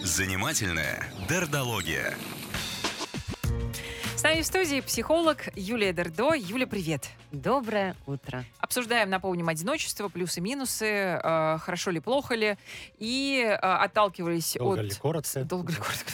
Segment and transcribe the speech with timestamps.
[0.00, 2.14] Занимательная дердология.
[4.16, 6.32] С нами в студии психолог Юлия Дердо.
[6.32, 7.10] Юля, привет.
[7.32, 8.44] Доброе утро.
[8.58, 12.56] Обсуждаем, напомним, одиночество, плюсы-минусы, э, хорошо ли, плохо ли.
[12.98, 14.84] И э, отталкивались Долго от...
[14.86, 15.44] ли, коротко?
[15.44, 16.12] Долго ли, коротко.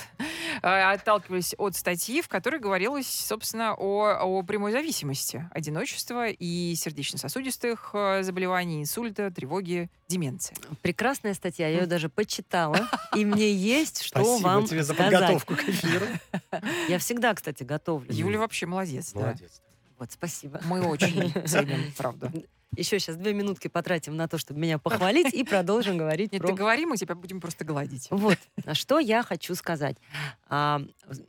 [0.62, 7.90] Э, отталкивались от статьи, в которой говорилось, собственно, о, о прямой зависимости одиночества и сердечно-сосудистых
[7.94, 10.56] э, заболеваний, инсульта, тревоги, деменции.
[10.80, 15.56] Прекрасная статья, я ее даже почитала, и мне есть что Спасибо вам тебе за подготовку
[15.56, 16.06] к эфиру.
[16.88, 18.12] Я всегда, кстати, готовлю.
[18.12, 19.20] Юля вообще молодец, да.
[19.20, 19.62] Молодец.
[19.98, 20.60] Вот, спасибо.
[20.64, 22.32] Мы очень ценим, правда.
[22.76, 26.48] Еще сейчас две минутки потратим на то, чтобы меня похвалить, и продолжим говорить Нет, про...
[26.48, 28.08] ты говори, мы тебя будем просто гладить.
[28.10, 28.38] Вот,
[28.72, 29.96] что я хочу сказать.
[30.48, 30.80] А,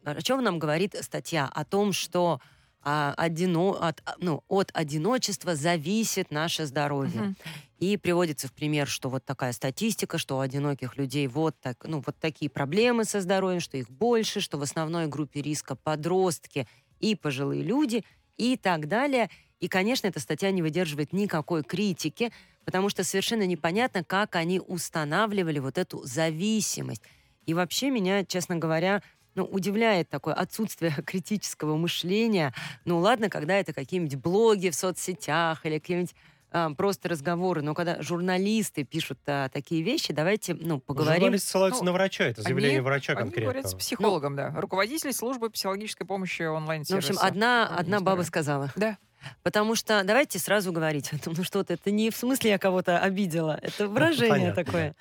[0.06, 1.50] о чем нам говорит статья?
[1.54, 2.40] О том, что
[2.82, 7.22] а, одино- от, а, ну, от одиночества зависит наше здоровье.
[7.22, 7.36] Мгм.
[7.80, 12.02] И приводится в пример, что вот такая статистика, что у одиноких людей вот, так, ну,
[12.06, 16.68] вот такие проблемы со здоровьем, что их больше, что в основной группе риска подростки
[17.00, 18.04] и пожилые люди
[18.38, 19.30] и так далее.
[19.64, 22.34] И, конечно, эта статья не выдерживает никакой критики,
[22.66, 27.02] потому что совершенно непонятно, как они устанавливали вот эту зависимость.
[27.46, 29.02] И вообще меня, честно говоря,
[29.36, 32.54] ну, удивляет такое отсутствие критического мышления.
[32.84, 36.14] Ну, ладно, когда это какие-нибудь блоги в соцсетях или какие-нибудь
[36.52, 41.22] а, просто разговоры, но когда журналисты пишут а, такие вещи, давайте, ну, поговорим.
[41.22, 43.52] Журналисты ссылаются Ну, на врача, это заявление Они- врача Они конкретно.
[43.54, 44.52] говорят с психологом, да.
[44.58, 48.74] Руководитель службы психологической помощи онлайн Ну, в общем, одна, одна баба сказала.
[48.76, 48.98] Да.
[49.42, 53.88] Потому что давайте сразу говорить, ну что-то, это не в смысле я кого-то обидела, это
[53.88, 54.96] выражение понятно, такое.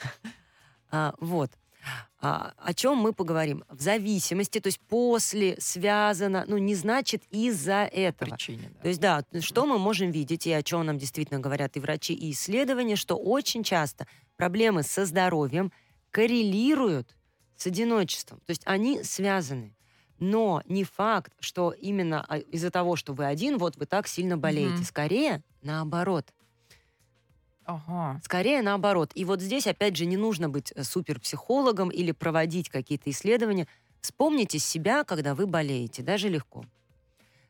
[0.90, 1.50] А, вот.
[2.20, 3.64] А, о чем мы поговорим?
[3.68, 8.30] В зависимости, то есть после, связано, ну не значит из-за этого.
[8.30, 8.80] Причине, да.
[8.82, 12.14] То есть, да, что мы можем видеть, и о чем нам действительно говорят и врачи,
[12.14, 14.06] и исследования, что очень часто
[14.36, 15.72] проблемы со здоровьем
[16.12, 17.16] коррелируют
[17.56, 18.38] с одиночеством.
[18.46, 19.74] То есть они связаны.
[20.22, 24.36] Но не факт, что именно а, из-за того, что вы один, вот вы так сильно
[24.36, 24.74] болеете.
[24.76, 24.84] Мгм.
[24.84, 26.32] Скорее, наоборот.
[27.64, 28.20] Ага.
[28.22, 29.10] Скорее наоборот.
[29.16, 33.66] И вот здесь, опять же, не нужно быть э, суперпсихологом или проводить какие-то исследования.
[34.00, 36.64] Вспомните себя, когда вы болеете, даже легко.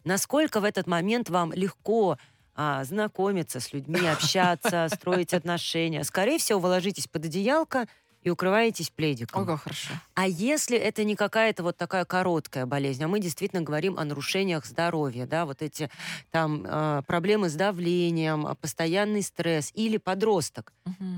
[0.04, 2.16] Насколько в этот момент вам легко
[2.54, 6.04] а, знакомиться с людьми, общаться, строить отношения.
[6.04, 7.86] Скорее всего, вы ложитесь под одеялко
[8.22, 9.42] и укрываетесь пледиком.
[9.42, 9.94] О, как хорошо.
[10.14, 14.64] А если это не какая-то вот такая короткая болезнь, а мы действительно говорим о нарушениях
[14.64, 15.90] здоровья, да, вот эти
[16.30, 20.72] там э, проблемы с давлением, а, постоянный стресс или подросток,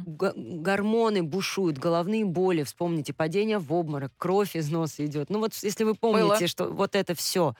[0.07, 5.29] г- гормоны бушуют, головные боли, вспомните, падение в обморок, кровь из носа идет.
[5.29, 6.49] Ну вот если вы помните, Было.
[6.49, 7.55] что вот это все,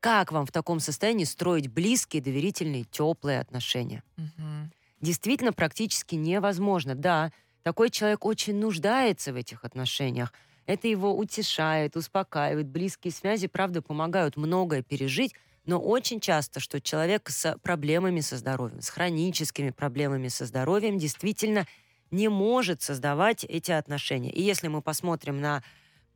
[0.00, 4.02] как вам в таком состоянии строить близкие, доверительные, теплые отношения?
[4.16, 4.70] Мгм.
[5.00, 6.94] действительно практически невозможно.
[6.94, 7.32] Да,
[7.68, 10.32] такой человек очень нуждается в этих отношениях.
[10.64, 12.66] Это его утешает, успокаивает.
[12.66, 15.34] Близкие связи, правда, помогают многое пережить,
[15.66, 21.66] но очень часто, что человек с проблемами со здоровьем, с хроническими проблемами со здоровьем действительно
[22.10, 24.30] не может создавать эти отношения.
[24.30, 25.62] И если мы посмотрим на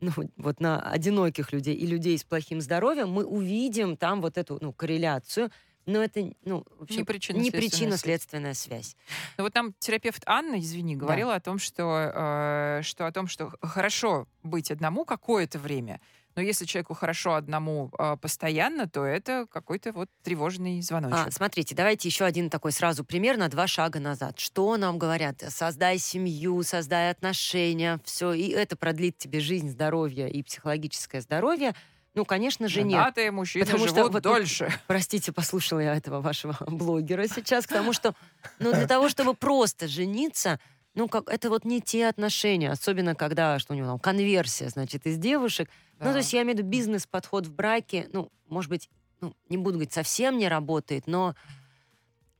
[0.00, 4.56] ну, вот на одиноких людей и людей с плохим здоровьем, мы увидим там вот эту
[4.62, 5.50] ну, корреляцию.
[5.86, 7.72] Но это, ну, в общем, Не причинно-следственная не связь.
[7.72, 8.96] причинно-следственная связь.
[9.36, 13.52] Ну вот там терапевт Анна, извини, говорила о том, что, э, что о том, что
[13.62, 16.00] хорошо быть одному какое-то время,
[16.34, 21.26] но если человеку хорошо одному э, постоянно, то это какой-то вот тревожный звоночек.
[21.26, 24.38] А, смотрите, давайте еще один такой сразу пример на два шага назад.
[24.40, 25.42] Что нам говорят?
[25.48, 31.74] Создай семью, создай отношения, все, и это продлит тебе жизнь, здоровье и психологическое здоровье.
[32.14, 32.98] Ну, конечно же, нет.
[33.00, 34.70] Женатые мужчины Потому что живут вот- дольше.
[34.86, 38.14] Простите, послушала я этого вашего блогера сейчас, потому что,
[38.58, 40.60] ну, для того, чтобы просто жениться,
[40.94, 45.06] ну, как это вот не те отношения, особенно когда, что у него там, конверсия, значит,
[45.06, 45.70] из девушек.
[45.98, 46.12] Ну, Да.
[46.12, 48.90] то есть я имею в виду бизнес-подход в браке, ну, может быть,
[49.22, 51.34] ну, не буду говорить, совсем не работает, но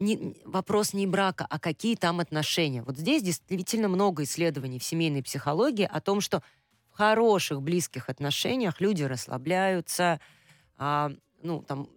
[0.00, 2.82] не- вопрос не брака, а какие там отношения.
[2.82, 6.42] Вот здесь действительно много исследований в семейной психологии о том, что
[6.92, 10.20] в хороших, близких отношениях люди расслабляются,
[10.78, 11.12] а,
[11.42, 11.88] ну, там,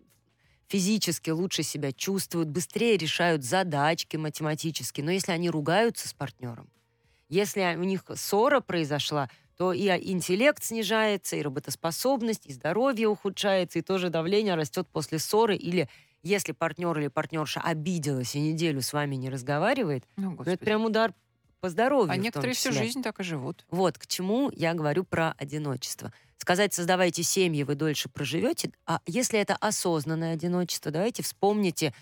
[0.68, 5.06] физически лучше себя чувствуют, быстрее решают задачки математические.
[5.06, 6.70] Но если они ругаются с партнером,
[7.30, 13.82] если у них ссора произошла, то и интеллект снижается, и работоспособность, и здоровье ухудшается, и
[13.82, 15.56] тоже давление растет после ссоры.
[15.56, 15.90] Или
[16.24, 21.14] если партнер или партнерша обиделась и неделю с вами не разговаривает, Ну, это прям удар
[21.66, 22.12] по здоровью.
[22.12, 23.66] а в том некоторые всю жизнь так и живут.
[23.72, 26.12] Вот к чему я говорю про одиночество.
[26.38, 28.70] Сказать, создавайте семьи, вы дольше проживете.
[28.86, 31.94] А если это осознанное одиночество, давайте вспомните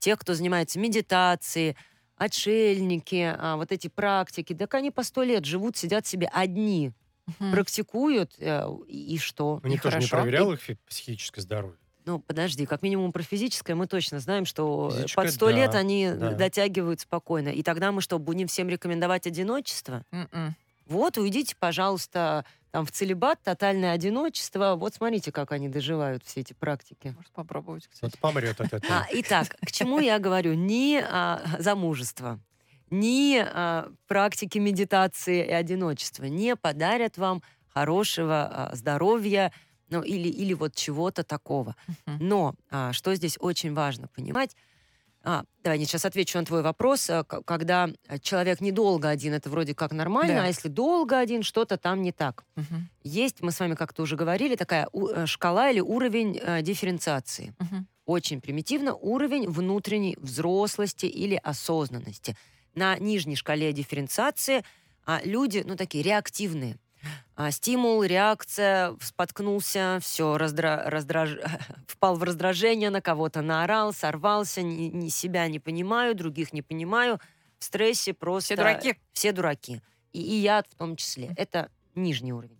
[0.00, 1.76] тех, кто занимается медитацией,
[2.16, 6.92] отшельники, а, вот эти практики, так они по сто лет живут, сидят себе одни,
[7.38, 7.52] Мгм.
[7.52, 9.60] практикуют, э, и и что?
[9.62, 11.78] Ну, Никто же не проверял их фи- психическое здоровье.
[12.04, 15.70] Ну, подожди, как минимум про физическое мы точно знаем, что э, Физическое, под сто лет
[15.72, 16.32] да, они да.
[16.32, 17.48] дотягивают спокойно.
[17.48, 20.04] И тогда мы что, будем всем рекомендовать одиночество?
[20.10, 20.56] М-м.
[20.86, 24.74] Вот, уйдите, пожалуйста, там в целебат, тотальное одиночество.
[24.76, 27.14] Вот смотрите, как они доживают все эти практики.
[27.16, 28.10] Может попробовать, кстати.
[28.10, 28.92] Вот помрет от этого.
[28.92, 30.54] А, итак, к чему я говорю?
[30.54, 32.40] Ни а, замужество,
[32.90, 39.52] ни а, практики медитации и одиночества не подарят вам хорошего а, здоровья,
[39.92, 41.76] ну или, или вот чего-то такого.
[42.06, 42.18] Мгм.
[42.28, 44.56] Но а, что здесь очень важно понимать,
[45.24, 47.06] а, давай, я сейчас отвечу на твой вопрос.
[47.06, 47.88] К- Когда
[48.22, 50.44] человек недолго один, это вроде как нормально, Да.
[50.44, 52.44] а если долго один, что-то там не так.
[52.56, 52.88] Мгм.
[53.04, 57.86] Есть, мы с вами как-то уже говорили, такая э, шкала или уровень э, дифференциации Мгм.
[58.04, 62.36] очень примитивно уровень внутренней взрослости или осознанности.
[62.74, 64.64] На нижней шкале дифференциации
[65.04, 66.76] а, люди, ну, такие реактивные.
[67.34, 70.36] А, стимул, реакция, споткнулся, все,
[71.86, 77.20] впал в раздражение, на кого-то наорал, сорвался, ни, ни себя не понимаю, других не понимаю,
[77.58, 78.54] в стрессе просто...
[78.54, 78.96] Все дураки.
[79.12, 79.80] Все дураки.
[80.12, 81.32] И, и я в том числе.
[81.36, 82.58] Это нижний уровень.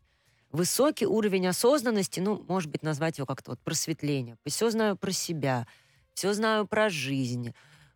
[0.51, 4.37] Высокий уровень осознанности, ну, может быть, назвать его как-то вот просветление.
[4.45, 5.67] Все знаю про себя,
[6.15, 7.55] все знаю про жизнь,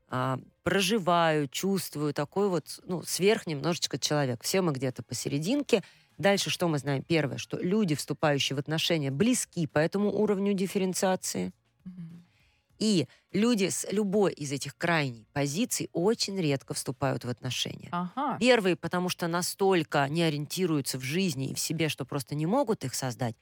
[0.08, 4.42] а, проживаю, чувствую, такой вот, ну, сверх немножечко человек.
[4.42, 5.82] Все мы где-то посерединке.
[6.18, 7.02] Дальше что мы знаем?
[7.02, 11.52] Первое, что люди, вступающие в отношения, близки по этому уровню дифференциации.
[12.78, 17.88] И люди с любой из этих крайней позиций очень редко вступают в отношения.
[17.90, 18.36] Ага.
[18.38, 22.84] Первые, потому что настолько не ориентируются в жизни и в себе, что просто не могут
[22.84, 23.34] их создать.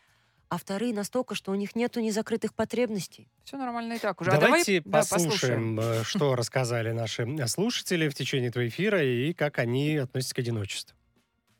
[0.51, 3.29] А вторые настолько, что у них нету незакрытых потребностей.
[3.43, 4.31] Все нормально и так уже.
[4.31, 5.77] А Давайте давай, да, послушаем.
[5.77, 10.37] послушаем, э, что рассказали наши э, слушатели в течение этого эфира и как они относятся
[10.37, 10.97] к одиночеству.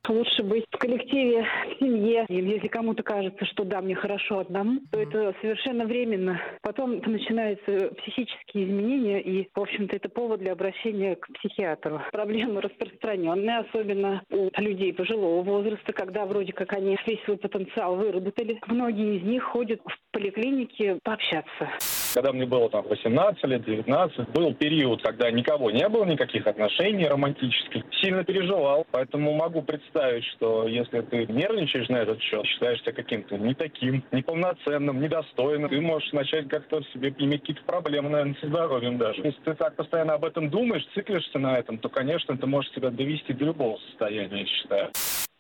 [0.09, 2.27] Лучше быть в коллективе, в семье.
[2.29, 6.39] И если кому-то кажется, что да, мне хорошо одному, то это совершенно временно.
[6.63, 12.03] Потом начинаются психические изменения, и, в общем-то, это повод для обращения к психиатру.
[12.13, 18.61] Проблемы распространенные, особенно у людей пожилого возраста, когда вроде как они весь свой потенциал выработали.
[18.67, 21.71] Многие из них ходят в поликлинике пообщаться.
[22.15, 27.09] Когда мне было там 18 лет, 19, был период, когда никого не было, никаких отношений
[27.09, 27.83] романтических.
[28.03, 29.94] Сильно переживал, поэтому могу представить,
[30.35, 35.81] что если ты нервничаешь на этот счет, считаешь себя каким-то не таким, неполноценным, недостойным, ты
[35.81, 39.23] можешь начать как-то себе иметь какие-то проблемы, наверное, со здоровьем даже.
[39.23, 42.91] Если ты так постоянно об этом думаешь, циклишься на этом, то, конечно, это может тебя
[42.91, 44.91] довести до любого состояния, я считаю.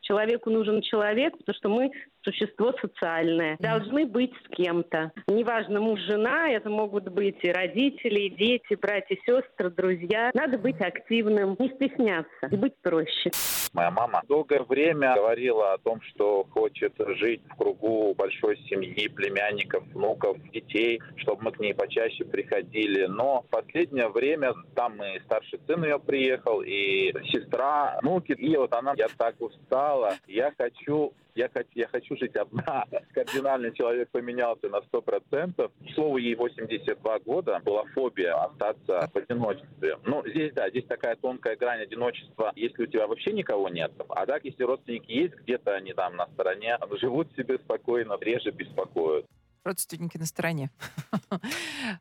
[0.01, 1.91] Человеку нужен человек, потому что мы
[2.25, 3.57] существо социальное.
[3.61, 5.13] Должны быть с кем-то.
[5.27, 10.31] Неважно, муж, жена, это могут быть и родители, и дети, братья, сестры, друзья.
[10.35, 13.31] Надо быть активным, не стесняться и быть проще.
[13.73, 19.85] Моя мама долгое время говорила о том, что хочет жить в кругу большой семьи, племянников,
[19.93, 23.07] внуков, детей, чтобы мы к ней почаще приходили.
[23.07, 28.33] Но в последнее время там и старший сын ее приехал, и сестра, внуки.
[28.33, 32.85] И вот она, я так устала, я хочу я хочу, я хочу жить одна.
[33.15, 35.53] Кардинально человек поменялся на 100%.
[35.55, 37.61] К слову, ей 82 года.
[37.65, 39.99] Была фобия остаться в одиночестве.
[40.05, 43.93] Ну, здесь, да, здесь такая тонкая грань одиночества, если у тебя вообще никого нет.
[44.09, 49.27] А так, если родственники есть, где-то они там на стороне, живут себе спокойно, реже беспокоят.
[49.65, 50.71] Родственники на стороне.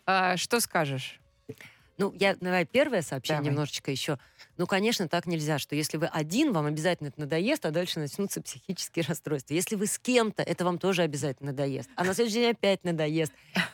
[0.05, 1.19] А, Что скажешь?
[1.97, 3.51] Ну, я, давай первое сообщение Давай.
[3.51, 4.17] немножечко еще.
[4.57, 8.41] Ну, конечно, так нельзя, что если вы один, вам обязательно это надоест, а дальше начнутся
[8.41, 9.53] психические расстройства.
[9.53, 11.89] Если вы с кем-то, это вам тоже обязательно надоест.
[11.95, 13.31] А на следующий день опять надоест.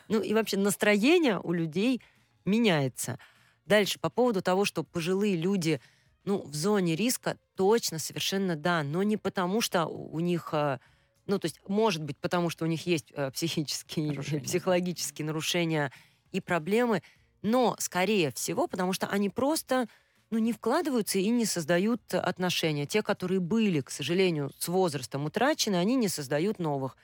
[0.09, 2.01] Ну, и вообще настроение у людей
[2.45, 3.19] меняется.
[3.65, 5.79] Дальше, по поводу того, что пожилые люди,
[6.25, 10.49] ну, в зоне риска, точно, совершенно да, но не потому, что у них...
[10.51, 10.79] э,
[11.27, 14.43] Ну, то есть, может быть, потому что у них есть э, психические, Нарушения.
[14.43, 15.91] психологические нарушения
[16.31, 17.01] и проблемы,
[17.41, 19.87] но, скорее всего, потому что они просто
[20.29, 22.85] ну, не вкладываются и не создают отношения.
[22.85, 26.97] Те, которые были, к сожалению, с возрастом утрачены, они не создают новых.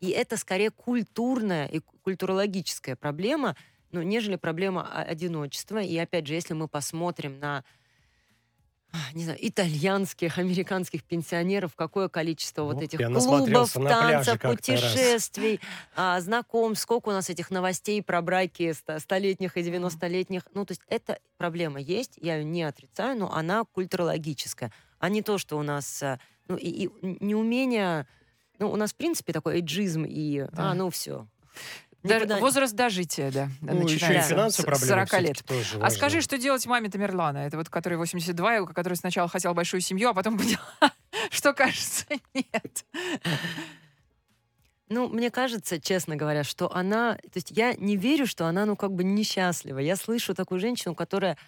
[0.00, 3.56] И это скорее культурная и культурологическая проблема,
[3.92, 5.80] ну, нежели проблема одиночества.
[5.80, 7.62] И опять же, если мы посмотрим на
[9.14, 15.60] не знаю, итальянских, американских пенсионеров, какое количество вот Ну, этих я клубов, танцев, путешествий,
[15.96, 20.42] а, знакомств, сколько у нас этих новостей про браки ста- столетних и 90-летних.
[20.54, 25.22] Ну, то есть эта проблема есть, я ее не отрицаю, но она культурологическая, а не
[25.22, 26.18] то, что у нас, а,
[26.48, 28.06] ну, и, и неумение,
[28.58, 30.70] ну, у нас, в принципе, такой эйджизм и, Да.
[30.70, 31.26] а, ну, все.
[32.02, 35.44] Да, Никуда- возраст дожития, да, Ну, еще и финансовые проблемы 40 лет.
[35.46, 35.96] тоже А важны.
[35.96, 37.38] скажи, что делать маме Тамерлана?
[37.38, 40.92] Это вот который 82, и у которой сначала хотел большую семью, а потом поняла,
[41.30, 42.84] что, кажется, нет.
[44.88, 47.14] Ну, мне кажется, честно говоря, что она...
[47.14, 49.78] То есть я не верю, что она, ну, как бы несчастлива.
[49.78, 51.38] Я слышу такую женщину, которая...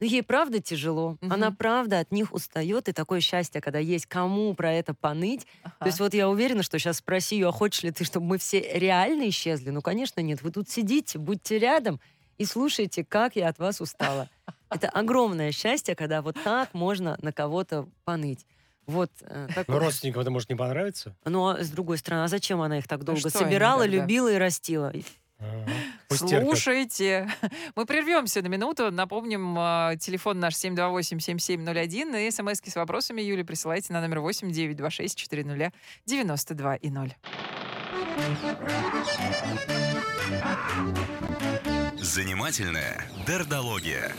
[0.00, 1.16] Ну, ей правда тяжело.
[1.20, 1.32] Мгм.
[1.32, 2.88] Она правда от них устает.
[2.88, 5.46] И такое счастье, когда есть кому про это поныть.
[5.80, 8.38] То есть вот я уверена, что сейчас спроси ее, а хочешь ли ты, чтобы мы
[8.38, 9.70] все реально исчезли?
[9.70, 10.42] Ну, конечно, нет.
[10.42, 12.00] Вы тут сидите, будьте рядом
[12.38, 14.28] и слушайте, как я от вас устала.
[14.70, 18.44] Это огромное счастье, когда вот так можно на кого-то поныть.
[18.86, 19.78] Вот э, Ну, такое.
[19.78, 21.16] родственникам это может не понравиться.
[21.24, 24.30] Ну, а с другой стороны, а зачем она их так долго что они собирала, любила
[24.30, 24.92] и растила?
[26.08, 27.28] Слушайте,
[27.76, 28.90] мы прервемся на минуту.
[28.90, 35.18] Напомним, э, телефон наш 728-7701 и смски с вопросами Юли присылайте на номер 8 926
[35.18, 35.72] 400
[36.06, 37.14] 92 и 0.
[41.98, 44.12] Занимательная дердология.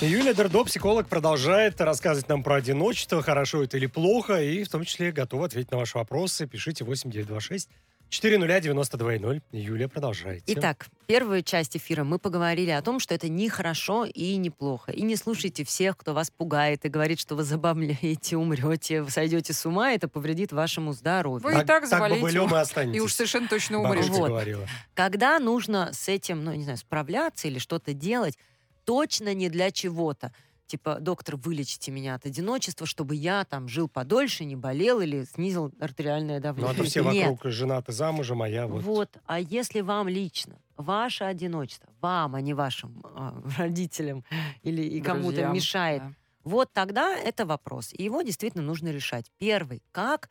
[0.00, 4.84] Юлия Дердо, психолог, продолжает рассказывать нам про одиночество, хорошо это или плохо, и в том
[4.84, 6.46] числе готова ответить на ваши вопросы.
[6.46, 7.68] Пишите 8926
[8.12, 10.44] 400 92 Юлия, продолжайте.
[10.46, 14.92] Итак, первую часть эфира мы поговорили о том, что это не хорошо и не плохо.
[14.92, 19.54] И не слушайте всех, кто вас пугает и говорит, что вы забавляете, умрете, вы сойдете
[19.54, 21.42] с ума, это повредит вашему здоровью.
[21.42, 22.20] Вы и так заболеете.
[22.20, 22.98] бобылем и останетесь.
[22.98, 24.10] И уж совершенно точно умрете.
[24.10, 24.28] Вот.
[24.28, 24.66] говорила.
[24.92, 28.36] Когда нужно с этим, ну, не знаю, справляться или что-то делать,
[28.84, 30.32] точно не для чего-то.
[30.66, 35.72] Типа, доктор, вылечите меня от одиночества, чтобы я там жил подольше, не болел или снизил
[35.78, 36.72] артериальное Ну, давление.
[36.72, 37.30] а то все Нет.
[37.30, 38.82] вокруг женаты замужем, а я вот...
[38.82, 39.16] Вот.
[39.26, 44.24] А если вам лично ваше одиночество, вам, а не вашим а, родителям
[44.62, 46.14] или и кому-то мешает, да.
[46.44, 47.92] вот тогда это вопрос.
[47.92, 49.30] И его действительно нужно решать.
[49.38, 50.30] Первый, как,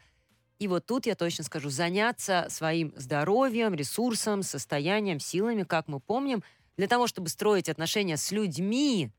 [0.57, 6.43] и вот тут я точно скажу, заняться своим здоровьем, ресурсом, состоянием, силами, как мы помним,
[6.77, 9.11] для того, чтобы строить отношения с людьми,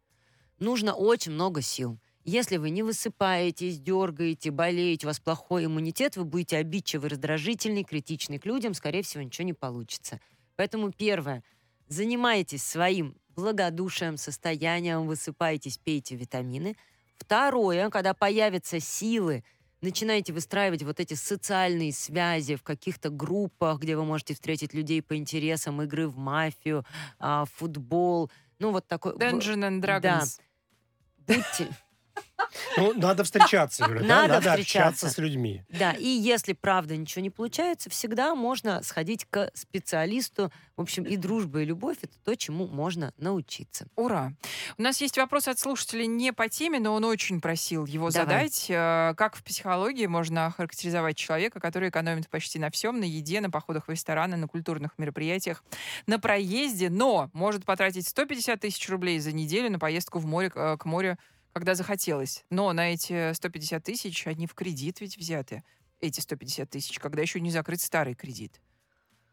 [0.59, 1.99] нужно очень много сил.
[2.25, 8.39] Если вы не высыпаетесь, дергаете, болеете, у вас плохой иммунитет, вы будете обидчивый, раздражительный, критичный
[8.39, 10.21] к людям, скорее всего, ничего не получится.
[10.55, 11.43] Поэтому первое,
[11.89, 16.77] занимайтесь своим благодушием, состоянием, высыпаетесь, пейте витамины.
[17.17, 19.43] Второе, когда появятся силы,
[19.81, 25.17] начинаете выстраивать вот эти социальные связи в каких-то группах, где вы можете встретить людей по
[25.17, 26.85] интересам, игры в мафию,
[27.19, 29.13] а, футбол, ну вот такой...
[29.15, 29.99] Dungeons and Да.
[29.99, 30.41] Dragons.
[31.27, 31.69] Будьте,
[32.77, 34.07] Ну, надо встречаться, Юля, да?
[34.07, 34.89] Надо Надо встречаться.
[34.89, 35.63] общаться с людьми.
[35.71, 40.51] Да, и если правда ничего не получается, всегда можно сходить к специалисту.
[40.77, 43.87] В общем, и дружба, и любовь— это то, чему можно научиться.
[43.97, 44.33] Ура!
[44.79, 48.49] У нас есть вопрос от слушателя не по теме, но он очень просил его Давай.
[48.49, 48.67] задать.
[48.71, 53.51] Э, Как в психологии можно охарактеризовать человека, который экономит почти на всем, на еде, на
[53.51, 55.63] походах в рестораны, на культурных мероприятиях,
[56.07, 60.77] на проезде, но может потратить 150 тысяч рублей за неделю на поездку в море, э,
[60.79, 61.19] к морю,
[61.53, 62.45] когда захотелось.
[62.51, 65.63] Но на эти 150 тысяч они в кредит ведь взяты.
[66.01, 68.61] Эти 150 тысяч, когда еще не закрыт старый кредит.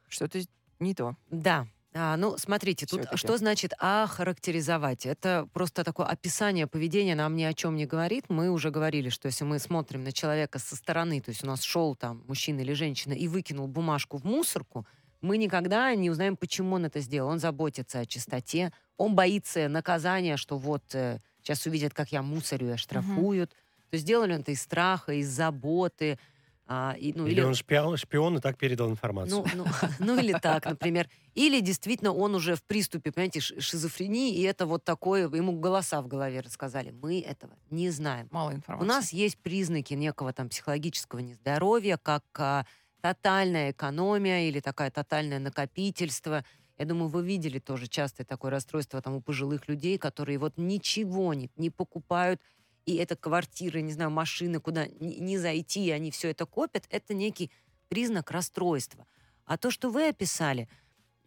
[0.08, 0.42] Что-то
[0.80, 1.16] не то.
[1.30, 1.68] Да.
[1.94, 3.18] А, ну, смотрите, тут Всё-таки.
[3.18, 5.08] что значит охарактеризовать?
[5.08, 8.26] Это просто такое описание поведения нам ни о чем не говорит.
[8.30, 11.64] Мы уже говорили, что если мы смотрим на человека со стороны, то есть у нас
[11.64, 14.86] шел там мужчина или женщина и выкинул бумажку в мусорку,
[15.22, 17.30] мы никогда не узнаем, почему он это сделал.
[17.30, 22.68] Он заботится о чистоте, он боится наказания, что вот э, сейчас увидят, как я мусорю
[22.68, 23.52] и оштрафуют.
[23.90, 26.20] То есть сделали он это из страха, из заботы.
[26.68, 29.44] а, и, ну, Или он шпион, шпион и так передал информацию.
[29.56, 29.66] ну, ну,
[30.00, 31.10] ну или так, например.
[31.34, 36.08] Или действительно он уже в приступе, понимаете, шизофрении, и это вот такое, ему голоса в
[36.08, 36.92] голове рассказали.
[36.92, 38.28] Мы этого не знаем.
[38.30, 38.88] Мало У информации.
[38.88, 42.66] нас есть признаки некого там психологического нездоровья, как а,
[43.02, 46.46] тотальная экономия или такая тотальное накопительство.
[46.80, 51.34] Я думаю, вы видели тоже частое такое расстройство там у пожилых людей, которые вот ничего
[51.34, 52.42] не, не покупают,
[52.86, 56.86] и это квартиры, не знаю, машины, куда не, не зайти, и они все это копят,
[56.90, 57.52] это некий
[57.90, 59.06] признак расстройства.
[59.46, 60.70] А то, что вы описали,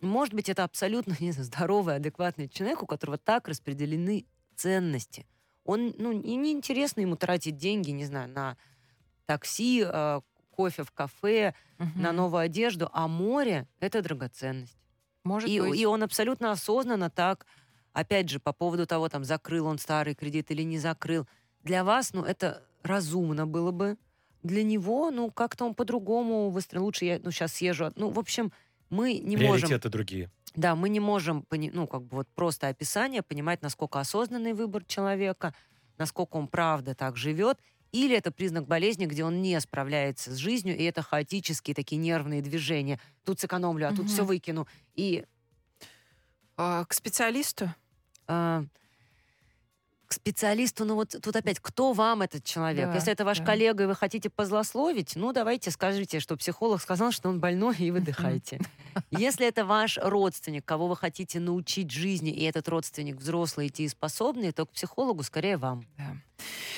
[0.00, 5.26] может быть, это абсолютно не знаю, здоровый, адекватный человек, у которого так распределены ценности.
[5.64, 8.56] Он, ну, не, неинтересно ему тратить деньги, не знаю, на
[9.26, 12.02] такси, э, кофе в кафе, Мгм.
[12.02, 14.81] на новую одежду, а море— это драгоценность.
[15.24, 15.78] Может И, быть.
[15.78, 17.46] и он абсолютно осознанно так,
[17.92, 21.26] опять же, по поводу того, там, закрыл он старый кредит или не закрыл,
[21.62, 23.96] для вас, ну, это разумно было бы.
[24.42, 26.84] Для него, ну, как-то он по-другому выстроил.
[26.84, 27.92] Лучше я, ну, сейчас съезжу.
[27.94, 28.52] Ну, в общем,
[28.90, 29.68] мы не можем...
[29.68, 30.30] Приоритеты другие.
[30.56, 35.54] Да, мы не можем, ну, как бы вот просто описание, понимать, насколько осознанный выбор человека,
[35.96, 37.58] насколько он правда так живет,
[37.92, 42.40] или это признак болезни, где он не справляется с жизнью, и это хаотические такие нервные
[42.40, 42.98] движения.
[43.24, 43.98] Тут сэкономлю, а угу.
[43.98, 44.66] тут все выкину.
[44.94, 45.24] И...
[46.56, 47.72] А, к специалисту?
[48.26, 48.64] А,
[50.12, 52.88] к специалисту, ну вот тут опять, кто вам этот человек?
[52.88, 53.46] Да, Если это ваш да.
[53.46, 57.90] коллега, и вы хотите позлословить, ну давайте скажите, что психолог сказал, что он больной, и
[57.90, 58.60] выдыхайте.
[59.10, 64.52] Если это ваш родственник, кого вы хотите научить жизни, и этот родственник взрослый и дееспособный,
[64.52, 65.86] то к психологу скорее вам.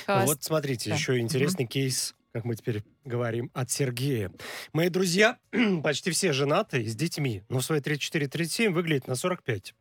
[0.06, 0.24] Да.
[0.26, 0.96] Вот смотрите, да.
[0.96, 4.32] еще интересный кейс, как мы теперь говорим, от Сергея.
[4.72, 5.38] Мои друзья
[5.84, 9.72] почти все женаты с детьми, но в свои 34-37 выглядят на 45.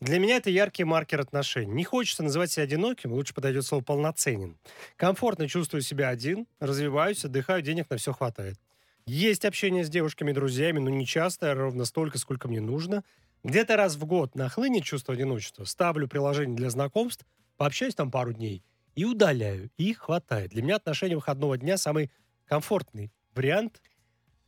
[0.00, 1.70] Для меня это яркий маркер отношений.
[1.70, 4.56] Не хочется называть себя одиноким, лучше подойдет слово полноценен.
[4.96, 8.56] Комфортно чувствую себя один, развиваюсь, отдыхаю, денег на все хватает.
[9.04, 13.04] Есть общение с девушками и друзьями, но не часто, а ровно столько, сколько мне нужно.
[13.44, 17.26] Где-то раз в год нахлынет чувство одиночества, ставлю приложение для знакомств,
[17.58, 18.62] пообщаюсь там пару дней
[18.98, 19.70] и удаляю.
[19.76, 20.50] И хватает.
[20.50, 22.10] Для меня отношения выходного дня самый
[22.46, 23.80] комфортный вариант.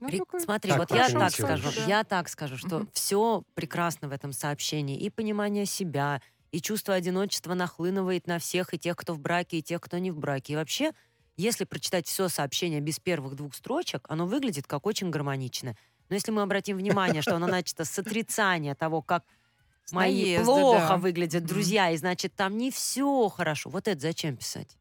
[0.00, 1.84] ну, При- такой Смотри, Так вот я так скажу, Да.
[1.86, 2.88] я так скажу, что Мгм.
[2.92, 4.98] все прекрасно в этом сообщении.
[4.98, 9.62] И понимание себя, и чувство одиночества нахлынывает на всех, и тех, кто в браке, и
[9.62, 10.54] тех, кто не в браке.
[10.54, 10.92] И вообще,
[11.36, 15.76] если прочитать все сообщение без первых двух строчек, оно выглядит как очень гармонично.
[16.08, 19.24] Но если мы обратим внимание, что оно начато с отрицания того, как
[19.92, 20.96] мои наезда, плохо да.
[20.96, 23.70] выглядят друзья, и значит, там не все хорошо.
[23.70, 24.76] Вот это зачем писать?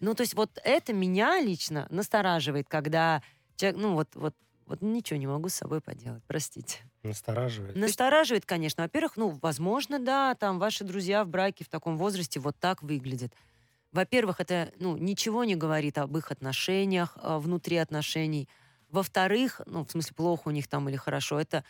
[0.00, 3.22] Ну, то есть вот это меня лично настораживает, когда
[3.56, 4.34] человек, ну, вот, вот,
[4.66, 6.78] вот ничего не могу с собой поделать, простите.
[7.02, 7.76] Настораживает.
[7.76, 8.82] Настораживает, конечно.
[8.82, 13.32] Во-первых, ну, возможно, да, там ваши друзья в браке в таком возрасте вот так выглядят.
[13.92, 18.48] Во-первых, это, ну, ничего не говорит об их отношениях, а, внутри отношений.
[18.88, 21.64] Во-вторых, ну, в смысле, плохо у них там или хорошо, это,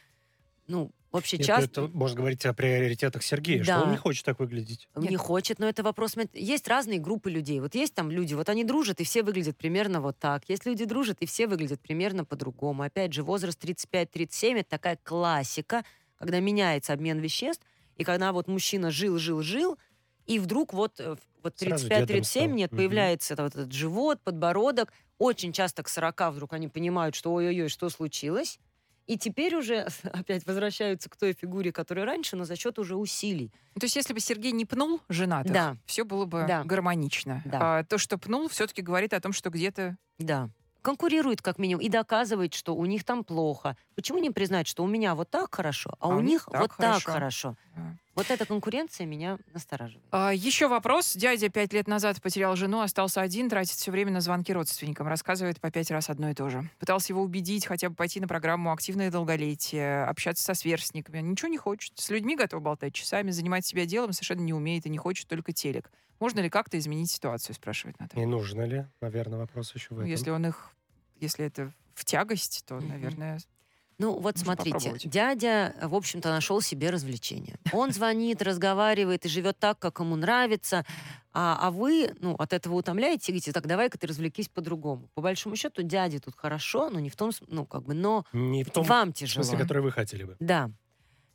[0.70, 1.82] ну, вообще Нет, часто...
[1.82, 3.78] Это можно говорить о приоритетах Сергея, Да.
[3.78, 4.88] что он не хочет так выглядеть.
[4.96, 6.14] Не хочет, но это вопрос...
[6.32, 7.60] Есть разные группы людей.
[7.60, 10.48] Вот есть там люди, вот они дружат, и все выглядят примерно вот так.
[10.48, 12.82] Есть люди дружат, и все выглядят примерно по-другому.
[12.84, 15.84] Опять же, возраст 35-37— это такая классика,
[16.16, 17.64] когда меняется обмен веществ,
[17.96, 19.78] и когда вот мужчина жил-жил-жил,
[20.26, 22.48] и вдруг вот, э, вот Сразу дедом 35-37 стал.
[22.56, 22.78] нет, Мгм.
[22.78, 24.92] появляется вот этот живот, подбородок.
[25.18, 28.58] Очень часто к 40 вдруг они понимают, что ой-ой-ой, что случилось.
[29.06, 33.50] И теперь уже опять возвращаются к той фигуре, которая раньше, но за счет уже усилий.
[33.78, 35.76] То есть, если бы Сергей не пнул женатых, Да.
[35.86, 36.62] все было бы Да.
[36.64, 37.42] гармонично.
[37.44, 37.78] Да.
[37.78, 40.48] А то, что пнул, все-таки говорит о том, что где-то Да.
[40.82, 43.76] Конкурирует как минимум и доказывает, что у них там плохо.
[43.94, 47.04] Почему не признать, что у меня вот так хорошо, а, у них так вот хорошо.
[47.04, 47.56] так хорошо?
[47.76, 47.96] Да.
[48.20, 50.04] Вот эта конкуренция меня настораживает.
[50.10, 51.14] А, Еще вопрос.
[51.16, 55.08] Дядя пять лет назад потерял жену, остался один, тратит все время на звонки родственникам.
[55.08, 56.68] Рассказывает по пять раз одно и то же.
[56.78, 61.20] Пытался его убедить хотя бы пойти на программу «Активное долголетие», общаться со сверстниками.
[61.20, 61.98] Ничего не хочет.
[61.98, 65.52] С людьми готов болтать часами, занимать себя делом совершенно не умеет и не хочет только
[65.54, 65.90] телек.
[66.18, 68.26] Можно ли как-то изменить ситуацию, спрашивает Наталья.
[68.26, 68.84] Не нужно ли?
[69.00, 70.10] Наверное, вопрос еще в Ну, этом.
[70.10, 70.72] если он их,
[71.20, 73.38] если это в тягость, то, наверное,
[74.00, 77.58] Ну вот Можно смотрите, дядя, в общем-то, нашел себе развлечение.
[77.70, 80.86] Он звонит, разговаривает и живет так, как ему нравится,
[81.34, 85.10] а, а вы, ну, от этого утомляете, говорите, так, давай-ка ты развлекись по-другому.
[85.12, 88.64] По большому счету, дяде тут хорошо, но не в том, ну, как бы, но Не
[88.64, 89.44] в том вам тяжело.
[89.44, 90.34] смысле, который вы хотели бы.
[90.40, 90.70] Да,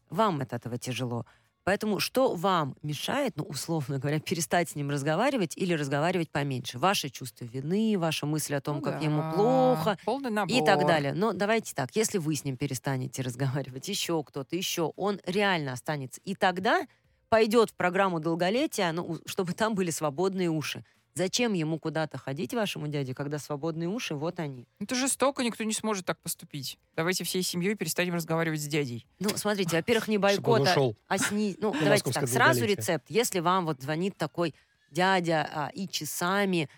[0.09, 1.27] вам от этого тяжело.
[1.65, 6.77] Поэтому что вам мешает, ну, условно говоря, перестать с ним разговаривать или разговаривать поменьше?
[6.77, 10.55] Ваше чувство вины, ваша мысль о том, ну как да, ему плохо полный набор.
[10.55, 11.13] и так далее.
[11.13, 16.21] Но давайте так, если вы с ним перестанете разговаривать, еще кто-то, еще, он реально останется.
[16.23, 16.85] И тогда
[17.29, 20.85] пойдет в программу долголетия, ну, чтобы там были свободные уши.
[21.17, 24.67] Зачем ему куда-то ходить, вашему дяде, когда свободные уши, вот они.
[24.81, 26.77] Это жестоко, никто не сможет так поступить.
[26.97, 29.07] Давайте всей семьей перестанем разговаривать с дядей.
[29.19, 31.55] Ну, смотрите, во-первых, не Чтобы он бойкот, а- а сни...
[31.59, 33.05] Ну, давайте так, сразу рецепт.
[33.09, 34.53] Если вам вот звонит такой
[34.91, 36.69] дядя а, и часами,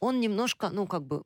[0.00, 1.22] он немножко, ну, как бы,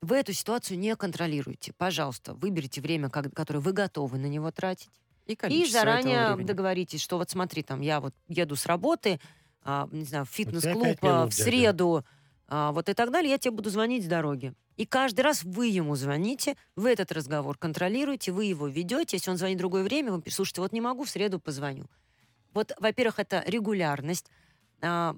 [0.00, 1.72] вы эту ситуацию не контролируете.
[1.72, 4.90] Пожалуйста, выберите время, как- которое вы готовы на него тратить.
[5.26, 9.20] И, И заранее договоритесь, что вот смотри, там, я вот еду с работы,
[9.62, 12.04] а, не знаю, в фитнес-клуб а, в среду,
[12.48, 14.54] а, вот и так далее, я тебе буду звонить с дороги.
[14.76, 19.16] И каждый раз вы ему звоните, вы этот разговор контролируете, вы его ведете.
[19.16, 21.86] Если он звонит в другое время, вы слушайте, вот не могу, в среду позвоню.
[22.54, 24.30] Вот, во-первых, это регулярность,
[24.80, 25.16] а,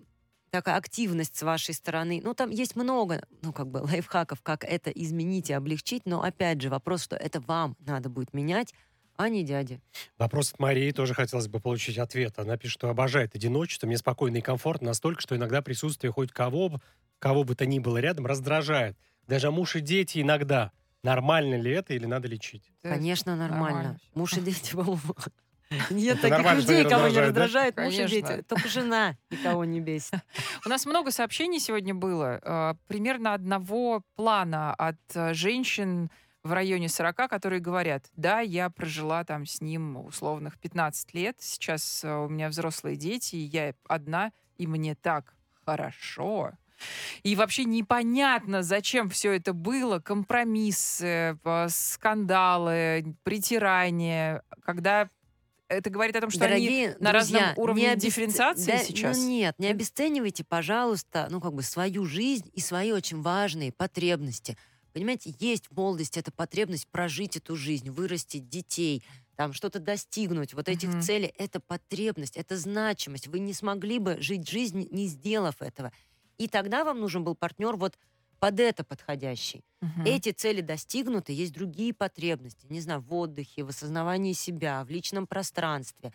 [0.51, 2.21] такая активность с вашей стороны.
[2.23, 6.61] Ну, там есть много, ну, как бы, лайфхаков, как это изменить и облегчить, но, опять
[6.61, 8.75] же, вопрос, что это вам надо будет менять,
[9.17, 9.81] а не дяде.
[10.19, 12.39] Вопрос от Марии тоже хотелось бы получить ответ.
[12.39, 16.69] Она пишет, что обожает одиночество, мне спокойно и комфортно настолько, что иногда присутствие хоть кого,
[16.71, 16.81] бы-
[17.19, 18.97] кого бы то ни было рядом раздражает.
[19.27, 20.73] Даже муж и дети иногда.
[21.03, 22.71] Нормально ли это или надо лечить?
[22.83, 23.65] Да, Конечно, нормально.
[23.77, 24.01] нормально.
[24.15, 25.01] Муж и дети, по-моему.
[25.91, 28.43] Нет Это таких людей, кого не раздражает, раздражает муж и дети.
[28.47, 30.15] Только жена никого не бесит.
[30.67, 32.39] У нас много сообщений сегодня было.
[32.43, 36.11] э, примерно одного плана от э, женщин,
[36.43, 42.03] в районе 40, которые говорят, да, я прожила там с ним условных 15 лет, сейчас
[42.05, 46.53] э, у меня взрослые дети, и я одна, и мне так хорошо.
[47.23, 50.01] И вообще непонятно, зачем все это было.
[50.01, 55.09] Компромиссы, э, скандалы, притирания, когда
[55.69, 58.79] это говорит о том, что Дорогие они на друзья, разном уровне не обесц- дифференциации да,
[58.79, 59.17] сейчас.
[59.17, 64.59] Ну нет, не обесценивайте, пожалуйста, ну как бы свою жизнь и свои очень важные потребности.
[64.93, 69.03] Понимаете, есть в молодости эта потребность прожить эту жизнь, вырастить детей,
[69.37, 70.55] там что-то достигнуть.
[70.55, 71.01] Вот этих Мгм.
[71.01, 73.27] целей— это потребность, это значимость.
[73.29, 75.93] Вы не смогли бы жить жизнь, не сделав этого.
[76.39, 77.99] И тогда вам нужен был партнер вот
[78.39, 79.65] под это подходящий.
[79.81, 80.03] Мгм.
[80.05, 85.27] Эти цели достигнуты, есть другие потребности, не знаю, в отдыхе, в осознавании себя, в личном
[85.27, 86.13] пространстве.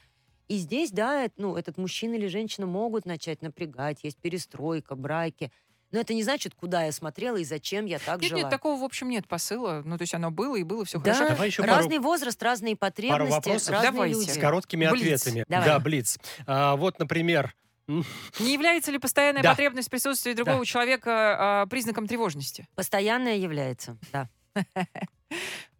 [0.48, 5.52] И здесь, да, эт- ну, этот мужчина или женщина могут начать напрягать, есть перестройка, браки.
[5.91, 8.41] Но это не значит, куда я смотрела и зачем я так Нет, жила.
[8.41, 9.82] нет, такого, в общем, нет посыла.
[9.86, 11.34] Ну, то есть оно было и было, все да, хорошо.
[11.34, 13.69] Давай еще пару- разный возраст, разные потребности, вопросов?
[13.69, 14.19] разные Давайте.
[14.19, 14.30] люди.
[14.32, 15.21] С короткими Блиц.
[15.21, 15.45] ответами.
[15.47, 15.65] Давай.
[15.67, 16.19] Да, Блиц.
[16.45, 17.54] А, вот, например,
[17.88, 19.52] Не является ли постоянная Да.
[19.52, 20.65] потребность в присутствии другого Да.
[20.65, 22.67] человека а, признаком тревожности?
[22.76, 24.30] Постоянное является, да.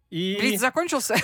[0.10, 1.16] и Блиц закончился?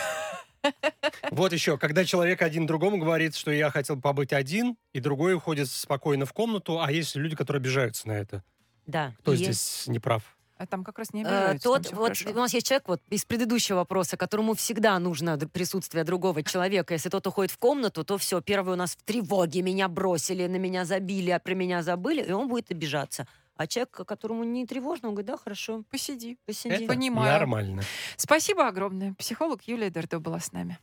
[1.32, 5.69] вот еще, когда человек один другому говорит, что я хотел побыть один, и другой уходит
[5.69, 8.43] спокойно в комнату, а есть люди, которые обижаются на это.
[8.86, 9.13] Да.
[9.19, 10.24] Кто И здесь не прав?
[10.58, 12.30] А там как раз не Э, обижаются, там Тот, вот хорошо.
[12.30, 16.93] у нас есть человек вот из предыдущего вопроса, которому всегда нужно присутствие другого человека.
[16.93, 20.58] Если тот уходит в комнату, то все, первый у нас в тревоге, меня бросили, на
[20.58, 23.28] меня забили, а про меня забыли, и он будет обижаться.
[23.56, 26.38] А человек, которому не тревожно, он говорит, да, хорошо, Посиди.
[26.46, 26.74] посиди.
[26.76, 27.32] Это Понимаю.
[27.32, 27.84] нормально.
[28.17, 29.13] Спасибо огромное.
[29.13, 30.80] Психолог Юлия Дердо была с нами.